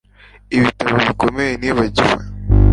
[0.57, 2.21] Ibitabo bikomeye nibagiwe